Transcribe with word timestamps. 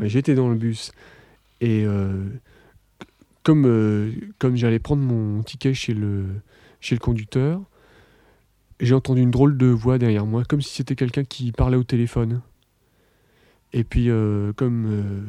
J'étais 0.00 0.34
dans 0.34 0.48
le 0.48 0.56
bus 0.56 0.92
et 1.62 1.84
euh, 1.86 2.24
comme, 3.44 3.66
euh, 3.66 4.10
comme 4.40 4.56
j'allais 4.56 4.80
prendre 4.80 5.00
mon 5.00 5.44
ticket 5.44 5.74
chez 5.74 5.94
le, 5.94 6.26
chez 6.80 6.96
le 6.96 7.00
conducteur, 7.00 7.62
j'ai 8.80 8.94
entendu 8.94 9.22
une 9.22 9.30
drôle 9.30 9.56
de 9.56 9.66
voix 9.66 9.96
derrière 9.96 10.26
moi, 10.26 10.44
comme 10.44 10.60
si 10.60 10.74
c'était 10.74 10.96
quelqu'un 10.96 11.22
qui 11.22 11.52
parlait 11.52 11.76
au 11.76 11.84
téléphone. 11.84 12.42
Et 13.72 13.84
puis, 13.84 14.10
euh, 14.10 14.52
comme. 14.52 15.24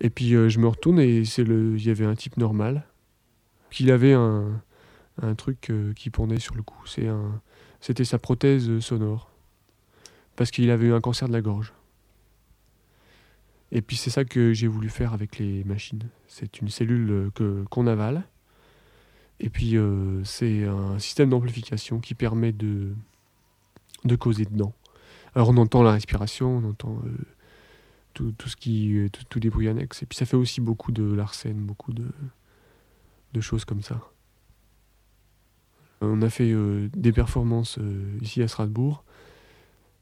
et 0.00 0.10
puis, 0.10 0.30
je 0.30 0.58
me 0.60 0.68
retourne 0.68 1.00
et 1.00 1.22
il 1.22 1.84
y 1.84 1.90
avait 1.90 2.06
un 2.06 2.14
type 2.14 2.36
normal. 2.36 2.84
Qu'il 3.70 3.90
avait 3.90 4.14
un, 4.14 4.62
un 5.20 5.34
truc 5.34 5.72
qui 5.96 6.08
pendait 6.10 6.38
sur 6.38 6.54
le 6.54 6.62
cou. 6.62 6.76
C'était 6.86 8.04
sa 8.04 8.18
prothèse 8.18 8.78
sonore. 8.78 9.28
Parce 10.36 10.52
qu'il 10.52 10.70
avait 10.70 10.86
eu 10.86 10.92
un 10.92 11.00
cancer 11.00 11.26
de 11.26 11.32
la 11.32 11.42
gorge. 11.42 11.72
Et 13.72 13.82
puis 13.82 13.96
c'est 13.96 14.10
ça 14.10 14.24
que 14.24 14.52
j'ai 14.52 14.68
voulu 14.68 14.88
faire 14.88 15.12
avec 15.12 15.38
les 15.38 15.64
machines. 15.64 16.08
C'est 16.28 16.60
une 16.60 16.68
cellule 16.68 17.30
que, 17.34 17.64
qu'on 17.70 17.86
avale. 17.86 18.24
Et 19.40 19.50
puis 19.50 19.76
euh, 19.76 20.22
c'est 20.24 20.64
un 20.64 20.98
système 20.98 21.30
d'amplification 21.30 22.00
qui 22.00 22.14
permet 22.14 22.52
de, 22.52 22.94
de 24.04 24.16
causer 24.16 24.44
dedans. 24.44 24.72
Alors 25.34 25.50
on 25.50 25.56
entend 25.58 25.82
la 25.82 25.92
respiration, 25.92 26.58
on 26.58 26.70
entend 26.70 27.02
euh, 27.04 27.10
tout, 28.14 28.32
tout, 28.38 28.48
ce 28.48 28.56
qui, 28.56 28.96
tout, 29.12 29.24
tout 29.28 29.40
des 29.40 29.50
bruits 29.50 29.68
annexes. 29.68 30.02
Et 30.02 30.06
puis 30.06 30.16
ça 30.16 30.24
fait 30.24 30.36
aussi 30.36 30.60
beaucoup 30.60 30.92
de 30.92 31.02
l'arsène, 31.02 31.58
beaucoup 31.58 31.92
de, 31.92 32.06
de 33.34 33.40
choses 33.40 33.64
comme 33.64 33.82
ça. 33.82 34.00
On 36.00 36.22
a 36.22 36.30
fait 36.30 36.52
euh, 36.52 36.88
des 36.94 37.12
performances 37.12 37.78
ici 38.22 38.42
à 38.42 38.48
Strasbourg. 38.48 39.04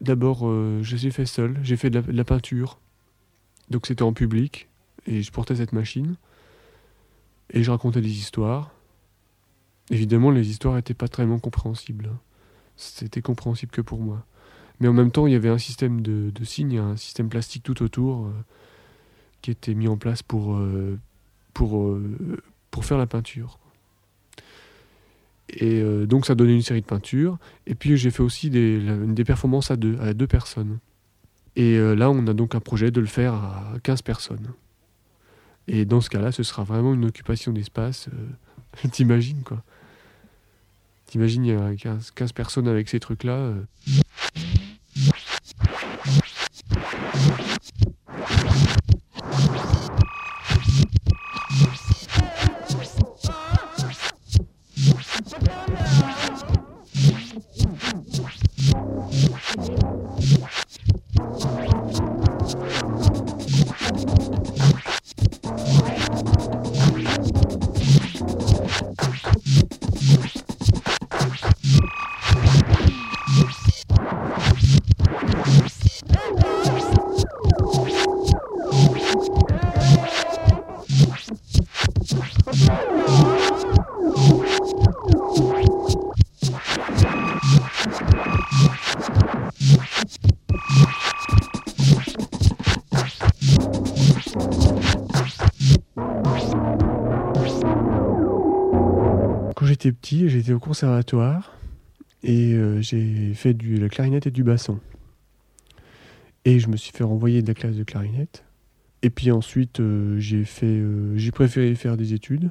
D'abord, 0.00 0.40
je 0.40 0.96
les 0.96 1.06
ai 1.06 1.10
fait 1.10 1.24
seul. 1.24 1.58
J'ai 1.62 1.76
fait 1.76 1.88
de 1.88 2.02
la 2.10 2.24
peinture 2.24 2.78
donc 3.70 3.86
c'était 3.86 4.02
en 4.02 4.12
public, 4.12 4.68
et 5.06 5.22
je 5.22 5.32
portais 5.32 5.56
cette 5.56 5.72
machine, 5.72 6.16
et 7.50 7.62
je 7.62 7.70
racontais 7.70 8.00
des 8.00 8.18
histoires. 8.18 8.72
Évidemment, 9.90 10.30
les 10.30 10.50
histoires 10.50 10.74
n'étaient 10.74 10.94
pas 10.94 11.08
très 11.08 11.26
compréhensibles. 11.38 12.10
Hein. 12.12 12.18
C'était 12.76 13.22
compréhensible 13.22 13.70
que 13.70 13.80
pour 13.80 14.00
moi. 14.00 14.24
Mais 14.80 14.88
en 14.88 14.92
même 14.92 15.10
temps, 15.10 15.26
il 15.26 15.32
y 15.32 15.36
avait 15.36 15.48
un 15.48 15.58
système 15.58 16.00
de, 16.00 16.32
signes, 16.44 16.78
un 16.78 16.96
système 16.96 17.28
plastique 17.28 17.62
tout 17.62 17.82
autour, 17.82 18.26
euh, 18.26 18.32
qui 19.40 19.50
était 19.50 19.74
mis 19.74 19.88
en 19.88 19.96
place 19.96 20.22
pour, 20.22 20.56
euh, 20.56 20.98
euh, 21.60 22.20
faire 22.80 22.98
la 22.98 23.06
peinture. 23.06 23.58
Et 25.50 25.82
donc 26.06 26.26
ça 26.26 26.34
donnait 26.34 26.54
une 26.54 26.62
série 26.62 26.80
de 26.80 26.86
peintures. 26.86 27.38
Et 27.66 27.74
puis 27.74 27.96
j'ai 27.96 28.10
fait 28.10 28.22
aussi 28.22 28.50
des, 28.50 28.80
des 29.06 29.24
performances 29.24 29.70
à 29.70 29.76
deux, 29.76 29.96
à 30.00 30.12
deux 30.12 30.26
personnes. 30.26 30.78
Et 31.56 31.76
euh, 31.76 31.94
là, 31.94 32.10
on 32.10 32.26
a 32.26 32.34
donc 32.34 32.54
un 32.54 32.60
projet 32.60 32.90
de 32.90 33.00
le 33.00 33.06
faire 33.06 33.34
à 33.34 33.74
15 33.82 34.02
personnes. 34.02 34.52
Et 35.68 35.84
dans 35.84 36.00
ce 36.00 36.10
cas-là, 36.10 36.32
ce 36.32 36.42
sera 36.42 36.64
vraiment 36.64 36.94
une 36.94 37.04
occupation 37.04 37.52
d'espace. 37.52 38.08
Euh, 38.08 38.88
t'imagines, 38.92 39.42
quoi. 39.42 39.62
T'imagines, 41.06 41.44
il 41.44 41.52
y 41.52 41.56
a 41.56 41.74
15, 41.74 42.10
15, 42.10 42.32
personnes 42.32 42.68
avec 42.68 42.88
ces 42.88 42.98
trucs-là. 42.98 43.36
Euh. 43.36 43.62
Petit, 99.92 100.28
j'étais 100.28 100.52
au 100.52 100.58
conservatoire 100.58 101.58
et 102.22 102.54
euh, 102.54 102.80
j'ai 102.80 103.34
fait 103.34 103.54
du, 103.54 103.76
la 103.76 103.88
clarinette 103.88 104.26
et 104.26 104.30
du 104.30 104.42
basson. 104.42 104.80
Et 106.44 106.58
je 106.58 106.68
me 106.68 106.76
suis 106.76 106.92
fait 106.92 107.04
renvoyer 107.04 107.42
de 107.42 107.48
la 107.48 107.54
classe 107.54 107.76
de 107.76 107.84
clarinette. 107.84 108.44
Et 109.02 109.10
puis 109.10 109.30
ensuite, 109.30 109.80
euh, 109.80 110.18
j'ai 110.18 110.44
fait, 110.44 110.66
euh, 110.66 111.16
j'ai 111.16 111.30
préféré 111.30 111.74
faire 111.74 111.96
des 111.96 112.14
études. 112.14 112.50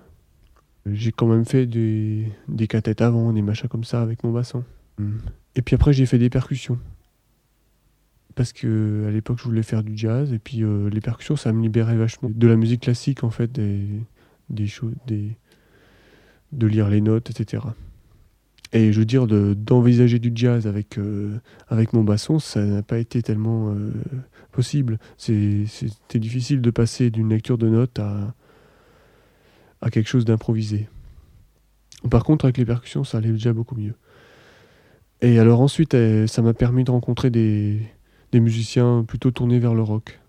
J'ai 0.86 1.12
quand 1.12 1.28
même 1.28 1.46
fait 1.46 1.66
des, 1.66 2.28
des 2.48 2.68
catettes 2.68 3.02
avant, 3.02 3.34
des 3.34 3.42
machins 3.42 3.70
comme 3.70 3.84
ça 3.84 4.02
avec 4.02 4.24
mon 4.24 4.32
basson. 4.32 4.64
Et 5.56 5.62
puis 5.62 5.76
après, 5.76 5.94
j'ai 5.94 6.06
fait 6.06 6.20
des 6.20 6.30
percussions. 6.30 6.78
Parce 8.36 8.52
que 8.52 9.10
l'époque, 9.12 9.40
je 9.40 9.44
voulais 9.44 9.64
faire 9.64 9.84
du 9.84 9.98
jazz. 9.98 10.34
Et 10.34 10.40
puis 10.40 10.62
les 10.92 11.02
percussions, 11.02 11.38
ça 11.38 11.54
me 11.54 11.62
libérait 11.62 11.96
vachement 11.96 12.30
de 12.30 12.48
la 12.48 12.58
musique 12.58 12.82
classique, 12.82 13.24
en 13.24 13.30
fait, 13.30 13.50
des, 13.52 13.88
des 14.50 14.68
choses, 14.68 14.94
des, 15.08 15.38
de 16.58 16.68
lire 16.68 16.90
les 16.90 17.02
notes, 17.02 17.30
etc. 17.30 17.64
Et 18.74 18.92
je 18.92 19.00
veux 19.00 19.06
dire, 19.06 19.28
d'envisager 19.28 20.18
du 20.18 20.32
jazz 20.34 20.66
avec, 20.66 20.98
euh, 20.98 21.38
avec 21.70 21.94
mon 21.94 22.04
basson, 22.04 22.40
ça 22.40 22.66
n'a 22.66 22.82
pas 22.82 22.98
été 22.98 23.22
tellement 23.22 23.70
euh, 23.70 23.92
possible. 24.52 24.98
C'était 25.18 26.20
difficile 26.20 26.60
de 26.60 26.72
passer 26.72 27.12
d'une 27.12 27.30
lecture 27.30 27.60
de 27.60 27.70
notes 27.70 28.00
à, 28.00 28.34
quelque 29.92 30.10
chose 30.10 30.26
d'improvisé. 30.26 30.88
Par 32.10 32.24
contre, 32.24 32.46
avec 32.46 32.58
les 32.58 32.66
percussions, 32.66 33.04
ça 33.04 33.20
allait 33.20 33.32
déjà 33.32 33.54
beaucoup 33.54 33.76
mieux. 33.76 33.94
Et 35.22 35.38
alors 35.40 35.62
ensuite, 35.62 35.94
eh, 35.94 36.26
ça 36.26 36.42
m'a 36.42 36.54
permis 36.54 36.84
de 36.84 36.92
rencontrer 36.92 37.30
des, 37.30 37.80
des 38.32 38.40
musiciens 38.40 39.06
plutôt 39.08 39.30
tournés 39.30 39.60
vers 39.60 39.76
le 39.76 39.84
rock. 39.84 40.20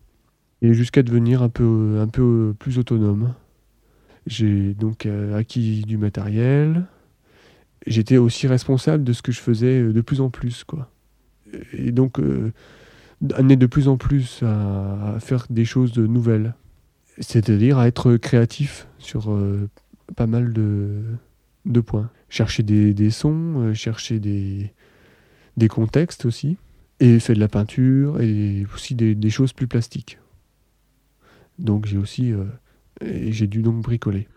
Et 0.60 0.74
jusqu'à 0.74 1.02
devenir 1.02 1.42
un 1.42 1.48
peu, 1.48 1.98
un 2.00 2.08
peu 2.08 2.54
plus 2.58 2.78
autonome. 2.78 3.34
J'ai 4.26 4.74
donc 4.74 5.06
euh, 5.06 5.36
acquis 5.36 5.82
du 5.82 5.98
matériel. 5.98 6.86
J'étais 7.86 8.16
aussi 8.16 8.46
responsable 8.46 9.04
de 9.04 9.12
ce 9.12 9.22
que 9.22 9.32
je 9.32 9.40
faisais 9.40 9.80
euh, 9.80 9.92
de 9.92 10.00
plus 10.00 10.20
en 10.20 10.30
plus, 10.30 10.64
quoi. 10.64 10.90
Et 11.72 11.92
donc, 11.92 12.18
euh, 12.18 12.52
amener 13.34 13.56
de 13.56 13.66
plus 13.66 13.88
en 13.88 13.96
plus 13.96 14.42
à, 14.42 15.18
faire 15.20 15.46
des 15.50 15.64
choses 15.64 15.96
nouvelles. 15.98 16.54
C'est-à-dire 17.18 17.78
à 17.78 17.86
être 17.86 18.16
créatif 18.16 18.88
sur 18.98 19.38
pas 20.16 20.26
mal 20.26 20.52
de, 20.52 21.80
points. 21.80 22.10
Chercher 22.28 22.64
des, 22.64 23.10
sons, 23.10 23.72
chercher 23.72 24.18
des, 24.18 24.72
des 25.56 25.68
contextes 25.68 26.24
aussi. 26.24 26.56
Et 26.98 27.20
faire 27.20 27.36
de 27.36 27.40
la 27.40 27.48
peinture 27.48 28.20
et 28.20 28.66
aussi 28.74 28.96
des 28.96 29.30
choses 29.30 29.52
plus 29.52 29.68
plastiques. 29.68 30.18
Donc 31.60 31.86
j'ai 31.86 31.98
aussi 31.98 32.32
et 33.04 33.32
j'ai 33.32 33.46
dû 33.46 33.62
donc 33.62 33.82
bricoler. 33.82 34.28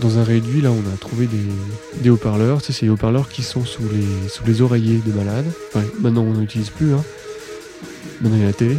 Dans 0.00 0.18
un 0.18 0.24
réduit, 0.24 0.60
là, 0.60 0.70
on 0.72 0.92
a 0.92 0.96
trouvé 0.96 1.26
des, 1.26 2.02
des 2.02 2.10
haut-parleurs. 2.10 2.60
C'est 2.62 2.82
les 2.82 2.88
haut-parleurs 2.88 3.28
qui 3.28 3.42
sont 3.42 3.64
sous 3.64 3.82
les, 3.82 4.28
sous 4.28 4.44
les 4.44 4.62
oreillers 4.62 5.00
de 5.04 5.12
malades. 5.12 5.46
Maintenant, 6.00 6.22
on 6.22 6.34
n'utilise 6.34 6.70
plus. 6.70 6.94
Hein. 6.94 7.04
Maintenant, 8.20 8.36
il 8.36 8.40
y 8.40 8.44
a 8.44 8.48
la 8.48 8.52
télé. 8.52 8.76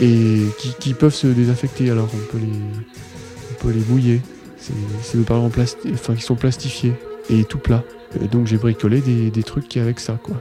Et 0.00 0.42
qui, 0.78 0.94
peuvent 0.94 1.14
se 1.14 1.26
désinfecter. 1.26 1.90
Alors, 1.90 2.08
on 2.14 2.32
peut 2.32 2.38
les, 2.38 2.52
on 2.52 3.62
peut 3.62 3.70
les 3.70 3.84
mouiller. 3.88 4.20
C'est 4.58 5.16
des 5.16 5.22
haut-parleurs 5.22 5.46
en 5.46 5.50
plasti- 5.50 5.92
enfin, 5.92 6.14
qui 6.14 6.22
sont 6.22 6.36
plastifiés 6.36 6.94
et 7.30 7.44
tout 7.44 7.58
plats. 7.58 7.84
Et 8.22 8.28
donc, 8.28 8.46
j'ai 8.46 8.56
bricolé 8.56 9.00
des, 9.00 9.30
des 9.30 9.42
trucs 9.42 9.68
qui 9.68 9.80
avec 9.80 10.00
ça, 10.00 10.18
quoi. 10.22 10.36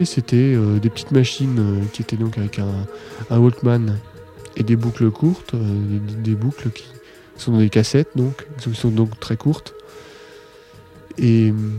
Et 0.00 0.04
c'était 0.04 0.54
euh, 0.54 0.78
des 0.78 0.90
petites 0.90 1.10
machines 1.10 1.58
euh, 1.58 1.84
qui 1.92 2.02
étaient 2.02 2.16
donc 2.16 2.38
avec 2.38 2.60
un, 2.60 3.36
Walkman 3.36 3.96
et 4.56 4.62
des 4.62 4.76
boucles 4.76 5.10
courtes, 5.10 5.54
euh, 5.54 5.58
des, 5.58 6.30
des 6.30 6.36
boucles 6.36 6.70
qui 6.70 6.84
sont 7.40 7.52
dans 7.52 7.58
des 7.58 7.70
cassettes, 7.70 8.16
donc, 8.16 8.46
qui 8.58 8.74
sont 8.74 8.90
donc 8.90 9.18
très 9.20 9.36
courtes. 9.36 9.74
Et 11.18 11.50
hum, 11.50 11.78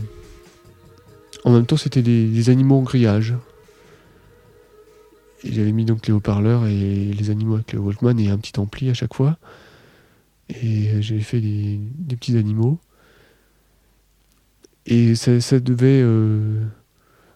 en 1.44 1.52
même 1.52 1.66
temps, 1.66 1.76
c'était 1.76 2.02
des, 2.02 2.50
animaux 2.50 2.76
en 2.76 2.82
grillage. 2.82 3.34
Et 5.42 5.52
j'avais 5.52 5.72
mis 5.72 5.86
donc 5.86 6.06
les 6.06 6.12
haut-parleurs 6.12 6.66
et 6.66 7.12
les 7.12 7.30
animaux 7.30 7.54
avec 7.54 7.72
le 7.72 7.78
Walkman 7.78 8.18
et 8.18 8.28
un 8.28 8.36
petit 8.36 8.58
ampli 8.60 8.90
à 8.90 8.94
chaque 8.94 9.14
fois. 9.14 9.38
Et 10.50 10.90
euh, 10.90 11.00
j'avais 11.00 11.20
fait 11.20 11.40
des, 11.40 11.80
des 11.98 12.16
petits 12.16 12.36
animaux. 12.36 12.78
Et 14.86 15.14
ça, 15.14 15.40
ça 15.40 15.60
devait, 15.60 16.00
euh, 16.02 16.60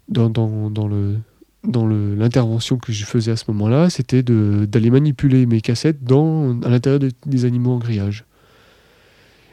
dans, 0.08 0.28
dans, 0.28 0.70
dans 0.70 0.88
le 0.88 1.18
dans 1.64 1.86
l'intervention 1.86 2.78
que 2.78 2.92
je 2.92 3.04
faisais 3.04 3.32
à 3.32 3.36
ce 3.36 3.44
moment-là, 3.48 3.90
c'était 3.90 4.22
d'aller 4.22 4.90
manipuler 4.90 5.46
mes 5.46 5.60
cassettes 5.60 6.04
dans, 6.04 6.60
à 6.62 6.68
l'intérieur 6.68 7.00
de- 7.00 7.10
des 7.26 7.44
animaux 7.44 7.72
en 7.72 7.78
grillage. 7.78 8.24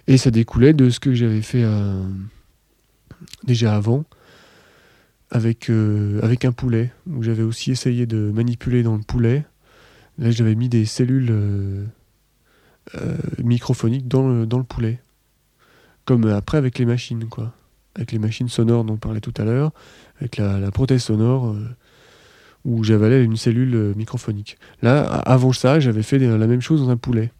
Et 0.07 0.17
ça 0.17 0.31
découlait 0.31 0.73
de 0.73 0.89
ce 0.89 0.99
que 0.99 1.13
j'avais 1.13 1.41
fait 1.41 1.63
euh, 1.63 2.03
déjà 3.45 3.75
avant 3.75 4.03
avec, 5.29 5.69
euh, 5.69 6.19
avec 6.21 6.43
un 6.43 6.51
poulet, 6.51 6.91
où 7.07 7.23
j'avais 7.23 7.43
aussi 7.43 7.71
essayé 7.71 8.05
de 8.05 8.31
manipuler 8.33 8.83
dans 8.83 8.95
le 8.95 9.03
poulet. 9.03 9.45
Là, 10.17 10.31
j'avais 10.31 10.55
mis 10.55 10.67
des 10.67 10.85
cellules 10.85 11.29
euh, 11.31 11.85
microphoniques 13.41 14.07
dans 14.07 14.27
le, 14.27 14.45
dans 14.45 14.57
le 14.57 14.65
poulet. 14.65 14.99
Comme 16.03 16.27
après 16.27 16.57
avec 16.57 16.77
les 16.77 16.85
machines, 16.85 17.29
quoi. 17.29 17.53
Avec 17.95 18.11
les 18.11 18.19
machines 18.19 18.49
sonores 18.49 18.83
dont 18.83 18.93
on 18.93 18.97
parlait 18.97 19.21
tout 19.21 19.33
à 19.37 19.43
l'heure, 19.43 19.71
avec 20.19 20.37
la, 20.37 20.71
prothèse 20.71 21.03
sonore. 21.03 21.55
Où 22.65 22.83
j'avalais 22.83 23.23
une 23.23 23.35
cellule 23.35 23.75
euh, 23.75 23.93
microphonique. 23.95 24.57
Là, 24.81 25.01
avant 25.01 25.53
ça, 25.53 25.79
j'avais 25.79 26.03
fait 26.03 26.19
la 26.19 26.47
même 26.47 26.61
chose 26.61 26.81
dans 26.81 26.89
un 26.89 26.97
poulet. 26.97 27.31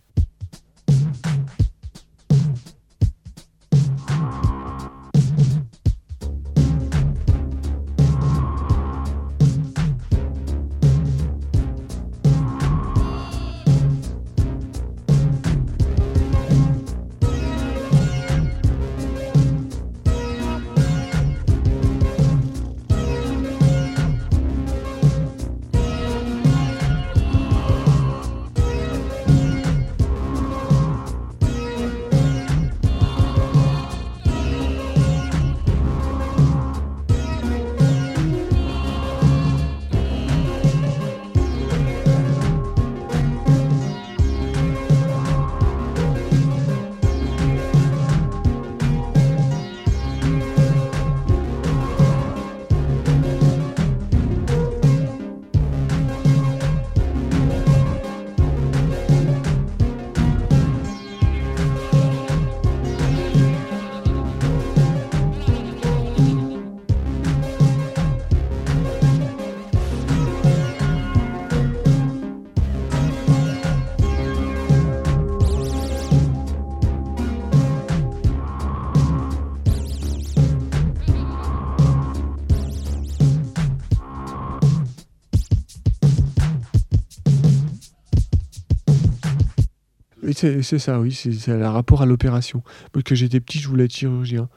C'est 90.42 90.80
ça, 90.80 91.00
oui, 91.00 91.12
c'est 91.14 91.58
le 91.58 91.68
rapport 91.68 92.02
à 92.02 92.06
l'opération. 92.06 92.64
Parce 92.92 93.04
que 93.04 93.16
j'étais 93.16 93.40
petit, 93.40 93.60
je 93.60 93.68
voulais 93.68 93.86
être 93.86 93.94
chirurgien. 93.94 94.50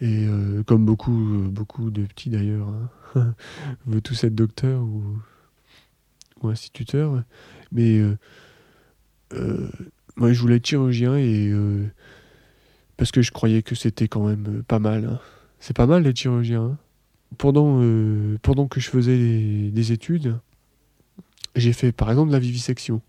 Et 0.00 0.26
euh, 0.26 0.62
comme 0.64 0.84
beaucoup, 0.84 1.34
euh, 1.34 1.48
beaucoup 1.48 1.90
de 1.90 2.04
petits 2.04 2.30
d'ailleurs, 2.30 2.68
hein, 3.14 3.34
veut 3.86 4.00
tous 4.00 4.24
être 4.24 4.34
docteur 4.34 4.82
ou, 4.82 5.18
instituteur. 6.48 7.22
Mais 7.72 8.02
euh, 9.32 9.70
moi, 10.16 10.32
je 10.32 10.40
voulais 10.40 10.56
être 10.56 10.66
chirurgien 10.66 11.16
parce 12.98 13.12
que 13.12 13.22
je 13.22 13.32
croyais 13.32 13.62
que 13.62 13.74
c'était 13.74 14.08
quand 14.08 14.26
même 14.26 14.62
pas 14.64 14.78
mal. 14.78 15.06
hein. 15.06 15.20
C'est 15.58 15.74
pas 15.74 15.86
mal 15.86 16.02
d'être 16.02 16.18
chirurgien. 16.18 16.62
hein. 16.62 16.78
Pendant, 17.38 17.78
que 18.68 18.80
je 18.80 18.90
faisais 18.90 19.16
des, 19.16 19.70
des 19.70 19.92
études, 19.92 20.38
j'ai 21.56 21.72
fait 21.72 21.92
par 21.92 22.10
exemple 22.10 22.30
la 22.32 22.38
vivisection. 22.38 23.00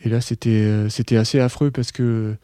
Et 0.00 0.08
là, 0.08 0.20
c'était 0.20 0.50
euh, 0.50 0.88
c'était 0.88 1.16
assez 1.16 1.40
affreux 1.40 1.70
parce 1.70 1.92
que 1.92 2.36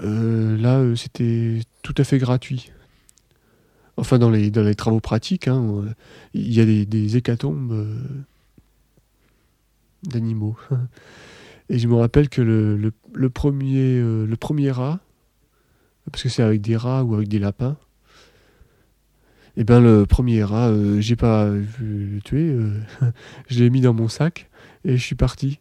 euh, 0.00 0.56
là, 0.56 0.78
euh, 0.78 0.96
c'était 0.96 1.60
tout 1.82 1.94
à 1.98 2.04
fait 2.04 2.18
gratuit. 2.18 2.72
Enfin, 3.96 4.18
dans 4.18 4.30
les, 4.30 4.50
dans 4.50 4.62
les 4.62 4.76
travaux 4.76 5.00
pratiques, 5.00 5.48
hein, 5.48 5.84
il 6.32 6.52
y 6.52 6.60
a 6.60 6.64
des, 6.64 6.86
des 6.86 7.16
hécatombes 7.16 7.88
d'animaux. 10.04 10.56
Et 11.68 11.78
je 11.78 11.88
me 11.88 11.96
rappelle 11.96 12.28
que 12.28 12.40
le, 12.40 12.76
le, 12.76 12.92
le 13.12 13.28
premier, 13.28 14.00
le 14.00 14.36
premier 14.36 14.70
rat, 14.70 15.00
parce 16.12 16.22
que 16.22 16.28
c'est 16.28 16.44
avec 16.44 16.60
des 16.60 16.76
rats 16.76 17.02
ou 17.02 17.16
avec 17.16 17.26
des 17.26 17.40
lapins, 17.40 17.76
et 19.58 19.64
ben 19.64 19.80
le 19.80 20.06
premier 20.06 20.44
rat, 20.44 20.68
euh, 20.68 21.00
j'ai 21.00 21.16
pas 21.16 21.50
vu 21.50 22.06
le 22.14 22.20
tuer, 22.20 22.48
euh, 22.48 22.80
je 23.48 23.58
l'ai 23.58 23.70
mis 23.70 23.80
dans 23.80 23.92
mon 23.92 24.06
sac 24.06 24.48
et 24.84 24.96
je 24.96 25.02
suis 25.02 25.16
parti. 25.16 25.58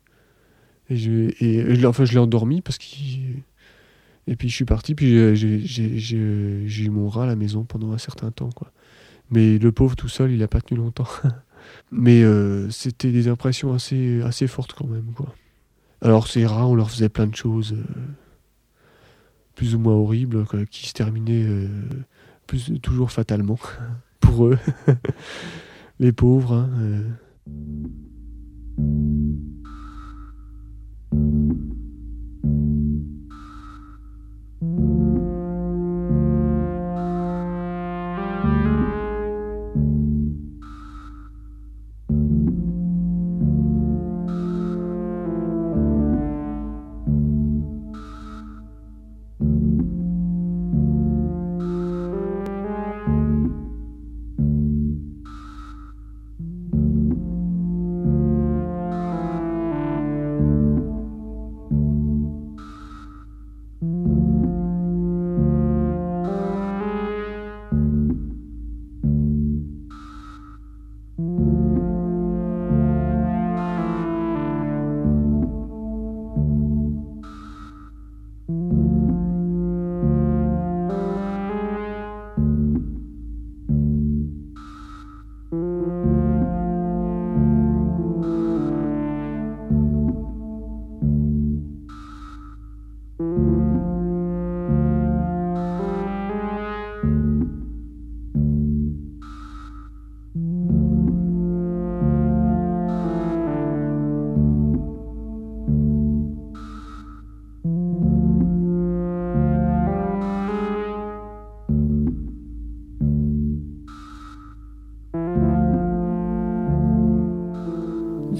Et 0.91 0.95
je, 0.95 1.85
enfin, 1.87 2.05
je 2.05 2.13
l'ai 2.13 2.19
endormi 2.19 2.61
parce 2.61 2.77
qu'il. 2.77 3.41
Et 4.27 4.35
puis 4.35 4.49
je 4.49 4.53
suis 4.55 4.65
parti, 4.65 4.93
puis 4.93 5.35
j'ai- 5.35 6.15
eu 6.15 6.89
mon 6.89 7.09
rat 7.09 7.23
à 7.23 7.25
la 7.25 7.35
maison 7.35 7.63
pendant 7.63 7.91
un 7.91 7.97
certain 7.97 8.29
temps. 8.29 8.51
Quoi. 8.51 8.71
Mais 9.31 9.57
le 9.57 9.71
pauvre 9.71 9.95
tout 9.95 10.09
seul, 10.09 10.31
il 10.31 10.43
a 10.43 10.47
pas 10.47 10.61
tenu 10.61 10.79
longtemps. 10.79 11.07
Mais 11.91 12.23
euh, 12.23 12.69
c'était 12.69 13.11
des 13.11 13.27
impressions 13.27 13.73
assez, 13.73 14.21
assez 14.21 14.45
fortes 14.45 14.73
quand 14.73 14.87
même. 14.87 15.11
Quoi. 15.15 15.33
Alors 16.01 16.27
ces 16.27 16.45
rats, 16.45 16.67
on 16.67 16.75
leur 16.75 16.91
faisait 16.91 17.09
plein 17.09 17.25
de 17.25 17.35
choses 17.35 17.73
euh, 17.73 17.83
plus 19.55 19.73
ou 19.73 19.79
moins 19.79 19.93
horribles 19.93 20.45
qui 20.69 20.87
se 20.87 20.93
terminaient 20.93 21.47
plus, 22.47 22.71
toujours 22.81 23.11
fatalement 23.11 23.59
pour 24.19 24.47
eux. 24.47 24.57
Les 25.99 26.11
pauvres. 26.11 26.53
hein, 26.53 26.69
euh. 26.79 27.09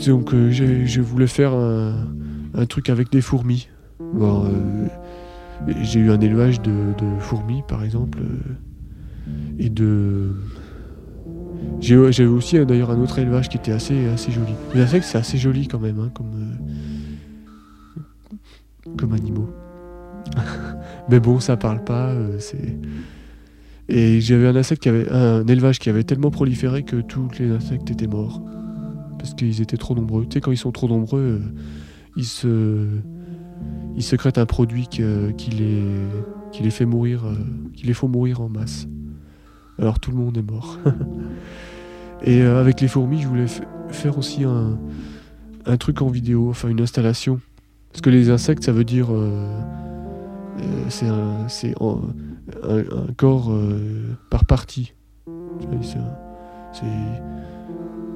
Donc 0.07 0.33
euh, 0.33 0.49
je 0.51 1.01
voulais 1.01 1.27
faire 1.27 1.53
un, 1.53 2.65
truc 2.65 2.89
avec 2.89 3.11
des 3.11 3.21
fourmis. 3.21 3.69
Euh, 4.01 4.87
j'ai 5.81 5.99
eu 5.99 6.11
un 6.11 6.19
élevage 6.19 6.61
de, 6.61 6.93
fourmis 7.19 7.63
par 7.67 7.83
exemple 7.83 8.19
euh, 8.19 9.33
et 9.59 9.69
de 9.69 10.31
j'avais 11.79 12.25
aussi 12.25 12.63
d'ailleurs 12.65 12.91
un 12.91 12.99
autre 12.99 13.19
élevage 13.19 13.49
qui 13.49 13.57
était 13.57 13.71
assez 13.71 14.07
assez 14.07 14.31
joli. 14.31 14.53
Les 14.73 14.81
insectes 14.81 15.05
c'est 15.05 15.17
assez 15.17 15.37
joli 15.37 15.67
quand 15.67 15.79
même 15.79 15.99
hein, 15.99 16.09
comme 16.13 16.57
comme 18.97 19.13
animaux. 19.13 19.49
Mais 21.09 21.19
bon 21.19 21.39
ça 21.39 21.57
parle 21.57 21.83
pas 21.83 22.13
et 23.89 24.19
j'avais 24.19 24.47
un 24.47 24.55
insecte 24.55 24.83
qui 24.83 24.89
avait 24.89 25.09
un 25.09 25.45
élevage 25.47 25.79
qui 25.79 25.89
avait 25.89 26.03
tellement 26.03 26.29
proliféré 26.29 26.83
que 26.83 26.97
tous 26.97 27.29
les 27.39 27.51
insectes 27.51 27.89
étaient 27.89 28.07
morts 28.07 28.41
parce 29.17 29.33
qu'ils 29.33 29.61
étaient 29.61 29.77
trop 29.77 29.95
nombreux. 29.95 30.25
Tu 30.25 30.33
sais 30.33 30.41
quand 30.41 30.51
ils 30.51 30.57
sont 30.57 30.71
trop 30.71 30.87
nombreux 30.87 31.19
euh, 31.19 31.39
ils 32.15 32.25
se 32.25 32.87
ils 33.95 34.03
sécrètent 34.03 34.37
un 34.37 34.45
produit 34.45 34.87
qui, 34.87 35.01
les, 35.01 35.83
qui 36.51 36.61
les 36.61 36.69
fait 36.69 36.85
mourir, 36.85 37.25
euh, 37.25 37.35
qui 37.73 37.87
les 37.87 37.93
font 37.95 38.07
mourir 38.07 38.41
en 38.41 38.49
masse. 38.49 38.87
Alors 39.79 39.99
tout 39.99 40.11
le 40.11 40.17
monde 40.17 40.37
est 40.37 40.43
mort. 40.43 40.77
Et 42.23 42.41
euh, 42.41 42.59
avec 42.59 42.79
les 42.79 42.87
fourmis, 42.87 43.21
je 43.21 43.27
voulais 43.27 43.47
faire 43.89 44.17
aussi 44.19 44.43
un, 44.43 44.77
un 45.65 45.77
truc 45.77 46.03
en 46.03 46.09
vidéo, 46.09 46.49
enfin 46.49 46.67
une 46.69 46.81
installation. 46.81 47.39
Parce 47.91 48.01
que 48.01 48.11
les 48.11 48.29
insectes, 48.29 48.63
ça 48.63 48.71
veut 48.71 48.83
dire. 48.83 49.07
c'est 50.89 51.07
un, 51.07 51.47
un, 51.81 52.77
un 52.79 53.13
corps 53.15 53.51
par 54.29 54.45
partie. 54.45 54.93
C'est 56.73 56.85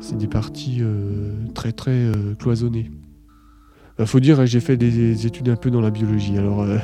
C'est 0.01 0.17
des 0.17 0.27
parties 0.27 0.79
euh, 0.81 1.34
très 1.53 1.72
très 1.72 1.91
euh, 1.91 2.36
cloisonnées. 2.36 2.91
Il 4.00 4.08
faut 4.08 4.20
dire, 4.20 4.46
j'ai 4.46 4.60
fait 4.60 4.77
des 4.77 5.27
études 5.27 5.50
un 5.50 5.55
peu 5.55 5.70
dans 5.70 5.81
la 5.81 5.91
biologie. 5.91 6.38
Alors, 6.38 6.62
euh, 6.62 6.77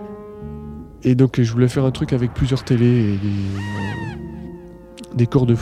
et 1.02 1.14
donc, 1.14 1.40
je 1.40 1.52
voulais 1.52 1.68
faire 1.68 1.84
un 1.84 1.90
truc 1.90 2.12
avec 2.12 2.32
plusieurs 2.32 2.64
télés 2.64 2.86
et 2.86 3.16
des, 3.16 3.26
euh, 3.26 5.14
des 5.14 5.26
corps 5.26 5.46
de, 5.46 5.54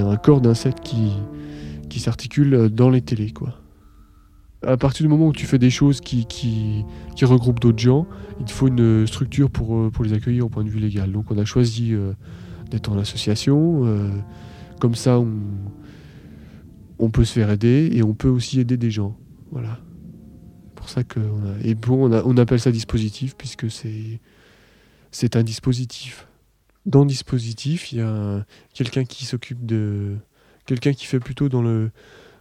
un 0.00 0.16
corps 0.16 0.40
d'insectes 0.40 0.80
qui, 0.80 1.12
qui 1.88 2.00
s'articule 2.00 2.68
dans 2.68 2.90
les 2.90 3.00
télés, 3.00 3.30
quoi. 3.30 3.54
À 4.66 4.76
partir 4.76 5.04
du 5.04 5.08
moment 5.08 5.28
où 5.28 5.32
tu 5.32 5.46
fais 5.46 5.58
des 5.58 5.70
choses 5.70 6.00
qui, 6.00 6.26
qui, 6.26 6.84
regroupent 7.22 7.60
d'autres 7.60 7.78
gens, 7.78 8.06
il 8.40 8.44
te 8.44 8.50
faut 8.50 8.66
une 8.66 9.06
structure 9.06 9.50
pour, 9.50 9.76
euh, 9.76 9.90
pour 9.90 10.04
les 10.04 10.12
accueillir 10.12 10.46
au 10.46 10.48
point 10.48 10.64
de 10.64 10.68
vue 10.68 10.80
légal. 10.80 11.12
Donc, 11.12 11.30
on 11.30 11.38
a 11.38 11.44
choisi 11.44 11.94
euh, 11.94 12.12
d'être 12.70 12.90
en 12.90 12.98
association. 12.98 13.86
euh, 13.86 14.10
comme 14.80 14.96
ça, 14.96 15.20
on, 15.20 15.28
on 16.98 17.10
peut 17.10 17.24
se 17.24 17.32
faire 17.32 17.50
aider 17.50 17.90
et 17.92 18.02
on 18.02 18.14
peut 18.14 18.28
aussi 18.28 18.60
aider 18.60 18.76
des 18.76 18.90
gens. 18.90 19.16
Voilà. 19.50 19.80
Pour 20.74 20.88
ça 20.88 21.04
que 21.04 21.20
on 21.20 21.44
a... 21.46 21.58
et 21.64 21.74
bon, 21.74 22.10
on, 22.12 22.36
appelle 22.36 22.60
ça 22.60 22.70
dispositif 22.70 23.34
puisque 23.36 23.70
c'est 23.70 24.20
c'est 25.10 25.36
un 25.36 25.42
dispositif. 25.42 26.26
Dans 26.86 27.04
dispositif, 27.04 27.92
il 27.92 27.98
y 27.98 28.00
a 28.00 28.08
un- 28.08 28.44
quelqu'un 28.74 29.04
qui 29.04 29.24
s'occupe 29.26 29.64
de 29.66 30.16
quelqu'un 30.66 30.92
qui 30.92 31.06
fait 31.06 31.20
plutôt 31.20 31.48
dans 31.48 31.62
le 31.62 31.90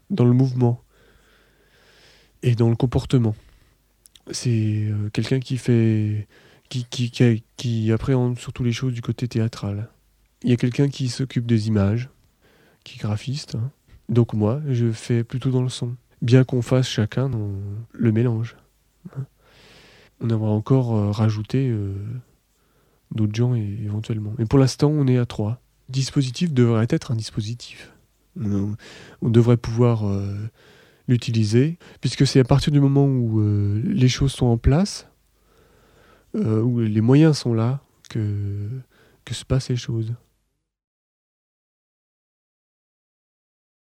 dans 0.09 0.25
le 0.25 0.33
mouvement 0.33 0.81
et 2.43 2.55
dans 2.55 2.69
le 2.69 2.75
comportement. 2.75 3.35
C'est 4.31 4.85
euh, 4.89 5.09
quelqu'un 5.11 5.39
qui 5.39 5.57
fait 5.57 6.27
qui, 6.69 6.83
qui, 6.85 7.11
qui 7.55 7.91
appréhende 7.91 8.37
surtout 8.37 8.63
les 8.63 8.73
choses 8.73 8.93
du 8.93 9.01
côté 9.01 9.27
théâtral. 9.27 9.89
Il 10.43 10.49
y 10.49 10.53
a 10.53 10.57
quelqu'un 10.57 10.89
qui 10.89 11.07
s'occupe 11.07 11.45
des 11.47 11.67
images, 11.67 12.09
qui 12.83 12.97
est 12.97 13.01
graphiste. 13.01 13.55
hein. 13.55 13.71
Donc 14.09 14.33
moi, 14.33 14.61
je 14.67 14.91
fais 14.91 15.23
plutôt 15.23 15.51
dans 15.51 15.61
le 15.61 15.69
son 15.69 15.95
bien 16.21 16.43
qu'on 16.43 16.61
fasse 16.61 16.87
chacun 16.87 17.29
le 17.91 18.11
mélange. 18.11 18.55
hein. 19.15 19.25
On 20.19 20.29
aimerait 20.29 20.49
encore 20.49 20.95
euh, 20.95 21.11
rajouter 21.11 21.69
euh, 21.69 21.93
d'autres 23.11 23.35
gens 23.35 23.53
éventuellement. 23.53 24.33
Mais 24.37 24.45
pour 24.45 24.59
l'instant, 24.59 24.89
on 24.89 25.07
est 25.07 25.17
à 25.17 25.25
trois. 25.25 25.61
Dispositif 25.89 26.53
devrait 26.53 26.87
être 26.89 27.11
un 27.11 27.15
dispositif. 27.15 27.93
On, 28.39 29.29
devrait 29.29 29.57
pouvoir 29.57 30.07
euh, 30.07 30.35
l'utiliser, 31.07 31.79
puisque 32.01 32.27
c'est 32.27 32.39
à 32.39 32.43
partir 32.43 32.71
du 32.71 32.79
moment 32.79 33.05
où 33.05 33.41
les 33.83 34.09
choses 34.09 34.31
sont 34.31 34.45
en 34.45 34.57
place, 34.57 35.07
où 36.35 36.79
les 36.79 37.01
moyens 37.01 37.35
sont 37.35 37.55
là, 37.55 37.81
que 38.09 38.69
se 39.31 39.43
passent 39.43 39.69
les 39.69 39.75
choses. 39.75 40.13